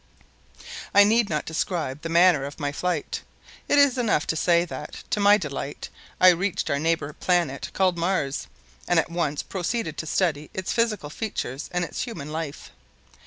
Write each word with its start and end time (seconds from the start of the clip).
I 0.95 1.03
need 1.03 1.29
not 1.29 1.45
describe 1.45 2.01
the 2.01 2.09
manner 2.09 2.43
of 2.43 2.59
my 2.59 2.71
flight. 2.71 3.21
It 3.69 3.77
is 3.77 3.99
enough 3.99 4.25
to 4.25 4.35
say 4.35 4.65
that, 4.65 5.03
to 5.11 5.19
my 5.19 5.37
delight, 5.37 5.89
I 6.19 6.29
reached 6.29 6.71
our 6.71 6.79
neighbor 6.79 7.13
planet 7.13 7.69
called 7.73 7.99
Mars, 7.99 8.47
and 8.87 8.97
at 8.97 9.11
once 9.11 9.43
proceeded 9.43 9.99
to 9.99 10.07
study 10.07 10.49
its 10.55 10.73
physical 10.73 11.11
features 11.11 11.69
and 11.71 11.85
its 11.85 12.01
human 12.01 12.31
life. 12.31 12.71